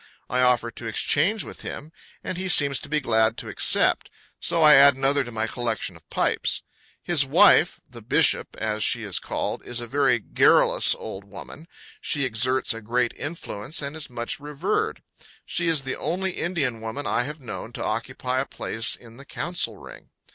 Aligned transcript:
I 0.31 0.41
offer 0.41 0.71
to 0.71 0.87
exchange 0.87 1.43
with 1.43 1.61
him, 1.61 1.91
and 2.23 2.35
he 2.35 2.49
seems 2.49 2.79
to 2.79 2.89
be 2.89 2.99
glad 2.99 3.37
to 3.37 3.49
accept; 3.49 4.09
so 4.39 4.63
I 4.63 4.73
add 4.73 4.95
another 4.95 5.23
to 5.23 5.31
my 5.31 5.45
collection 5.45 5.95
of 5.95 6.09
pipes. 6.09 6.63
His 7.03 7.23
wife, 7.23 7.79
"The 7.87 8.01
Bishop," 8.01 8.55
as 8.55 8.83
she 8.83 9.03
is 9.03 9.19
called, 9.19 9.63
is 9.63 9.79
a 9.79 9.85
very 9.85 10.17
garrulous 10.17 10.95
old 10.95 11.23
woman; 11.25 11.67
she 12.01 12.23
exerts 12.25 12.73
a 12.73 12.81
great 12.81 13.13
influence, 13.13 13.79
and 13.83 13.95
is 13.95 14.09
much 14.09 14.39
revered. 14.39 15.03
She 15.45 15.67
is 15.67 15.83
the 15.83 15.97
only 15.97 16.31
Indian 16.31 16.81
woman 16.81 17.05
I 17.05 17.25
have 17.25 17.39
known 17.39 17.71
to 17.73 17.83
occupy 17.85 18.39
a 18.39 18.47
place 18.47 18.95
in 18.95 19.17
the 19.17 19.25
council 19.25 19.77
ring. 19.77 20.09